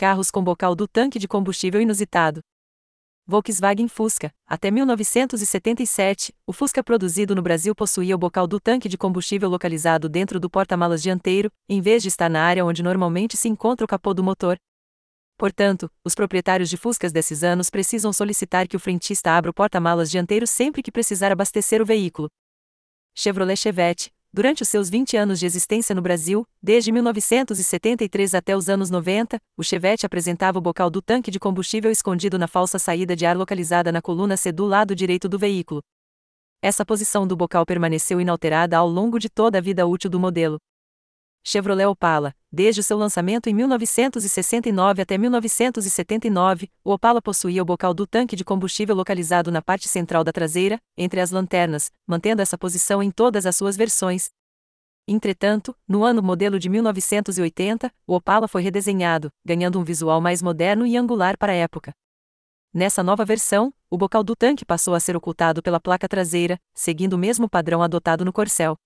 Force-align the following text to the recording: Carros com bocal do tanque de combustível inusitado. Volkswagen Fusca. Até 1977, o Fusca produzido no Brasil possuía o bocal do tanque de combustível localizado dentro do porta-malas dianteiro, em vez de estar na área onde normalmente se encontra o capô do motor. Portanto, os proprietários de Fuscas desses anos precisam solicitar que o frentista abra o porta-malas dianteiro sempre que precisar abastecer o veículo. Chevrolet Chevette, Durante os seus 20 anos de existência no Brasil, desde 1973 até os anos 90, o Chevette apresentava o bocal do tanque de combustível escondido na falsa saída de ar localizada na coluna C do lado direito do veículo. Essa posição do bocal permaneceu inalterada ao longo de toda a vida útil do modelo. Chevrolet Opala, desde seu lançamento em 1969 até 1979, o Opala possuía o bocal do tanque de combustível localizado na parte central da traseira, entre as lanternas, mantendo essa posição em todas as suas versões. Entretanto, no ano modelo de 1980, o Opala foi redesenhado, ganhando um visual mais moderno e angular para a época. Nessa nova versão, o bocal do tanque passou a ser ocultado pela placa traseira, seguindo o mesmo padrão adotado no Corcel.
Carros 0.00 0.30
com 0.30 0.42
bocal 0.42 0.74
do 0.74 0.88
tanque 0.88 1.18
de 1.18 1.28
combustível 1.28 1.78
inusitado. 1.78 2.40
Volkswagen 3.26 3.86
Fusca. 3.86 4.32
Até 4.46 4.70
1977, 4.70 6.34
o 6.46 6.54
Fusca 6.54 6.82
produzido 6.82 7.34
no 7.34 7.42
Brasil 7.42 7.74
possuía 7.74 8.14
o 8.14 8.18
bocal 8.18 8.46
do 8.46 8.58
tanque 8.58 8.88
de 8.88 8.96
combustível 8.96 9.50
localizado 9.50 10.08
dentro 10.08 10.40
do 10.40 10.48
porta-malas 10.48 11.02
dianteiro, 11.02 11.52
em 11.68 11.82
vez 11.82 12.02
de 12.02 12.08
estar 12.08 12.30
na 12.30 12.42
área 12.42 12.64
onde 12.64 12.82
normalmente 12.82 13.36
se 13.36 13.46
encontra 13.46 13.84
o 13.84 13.86
capô 13.86 14.14
do 14.14 14.24
motor. 14.24 14.56
Portanto, 15.36 15.92
os 16.02 16.14
proprietários 16.14 16.70
de 16.70 16.78
Fuscas 16.78 17.12
desses 17.12 17.44
anos 17.44 17.68
precisam 17.68 18.10
solicitar 18.10 18.66
que 18.66 18.76
o 18.76 18.80
frentista 18.80 19.32
abra 19.32 19.50
o 19.50 19.54
porta-malas 19.54 20.10
dianteiro 20.10 20.46
sempre 20.46 20.82
que 20.82 20.90
precisar 20.90 21.30
abastecer 21.30 21.82
o 21.82 21.84
veículo. 21.84 22.30
Chevrolet 23.14 23.54
Chevette, 23.54 24.10
Durante 24.32 24.62
os 24.62 24.68
seus 24.68 24.88
20 24.88 25.16
anos 25.16 25.40
de 25.40 25.46
existência 25.46 25.92
no 25.92 26.00
Brasil, 26.00 26.46
desde 26.62 26.92
1973 26.92 28.32
até 28.32 28.56
os 28.56 28.68
anos 28.68 28.88
90, 28.88 29.40
o 29.56 29.64
Chevette 29.64 30.06
apresentava 30.06 30.56
o 30.56 30.60
bocal 30.60 30.88
do 30.88 31.02
tanque 31.02 31.32
de 31.32 31.40
combustível 31.40 31.90
escondido 31.90 32.38
na 32.38 32.46
falsa 32.46 32.78
saída 32.78 33.16
de 33.16 33.26
ar 33.26 33.36
localizada 33.36 33.90
na 33.90 34.00
coluna 34.00 34.36
C 34.36 34.52
do 34.52 34.66
lado 34.66 34.94
direito 34.94 35.28
do 35.28 35.36
veículo. 35.36 35.82
Essa 36.62 36.86
posição 36.86 37.26
do 37.26 37.36
bocal 37.36 37.66
permaneceu 37.66 38.20
inalterada 38.20 38.78
ao 38.78 38.88
longo 38.88 39.18
de 39.18 39.28
toda 39.28 39.58
a 39.58 39.60
vida 39.60 39.84
útil 39.84 40.08
do 40.08 40.20
modelo. 40.20 40.58
Chevrolet 41.42 41.86
Opala, 41.86 42.34
desde 42.52 42.82
seu 42.82 42.98
lançamento 42.98 43.48
em 43.48 43.54
1969 43.54 45.02
até 45.02 45.16
1979, 45.16 46.70
o 46.84 46.92
Opala 46.92 47.22
possuía 47.22 47.62
o 47.62 47.64
bocal 47.64 47.94
do 47.94 48.06
tanque 48.06 48.36
de 48.36 48.44
combustível 48.44 48.94
localizado 48.94 49.50
na 49.50 49.62
parte 49.62 49.88
central 49.88 50.22
da 50.22 50.32
traseira, 50.32 50.78
entre 50.96 51.20
as 51.20 51.30
lanternas, 51.30 51.90
mantendo 52.06 52.42
essa 52.42 52.58
posição 52.58 53.02
em 53.02 53.10
todas 53.10 53.46
as 53.46 53.56
suas 53.56 53.76
versões. 53.76 54.28
Entretanto, 55.08 55.74
no 55.88 56.04
ano 56.04 56.22
modelo 56.22 56.58
de 56.58 56.68
1980, 56.68 57.90
o 58.06 58.14
Opala 58.14 58.46
foi 58.46 58.62
redesenhado, 58.62 59.32
ganhando 59.44 59.80
um 59.80 59.84
visual 59.84 60.20
mais 60.20 60.42
moderno 60.42 60.86
e 60.86 60.96
angular 60.96 61.38
para 61.38 61.52
a 61.52 61.56
época. 61.56 61.92
Nessa 62.72 63.02
nova 63.02 63.24
versão, 63.24 63.74
o 63.88 63.98
bocal 63.98 64.22
do 64.22 64.36
tanque 64.36 64.64
passou 64.64 64.94
a 64.94 65.00
ser 65.00 65.16
ocultado 65.16 65.62
pela 65.62 65.80
placa 65.80 66.06
traseira, 66.06 66.60
seguindo 66.72 67.14
o 67.14 67.18
mesmo 67.18 67.48
padrão 67.48 67.82
adotado 67.82 68.24
no 68.24 68.32
Corcel. 68.32 68.76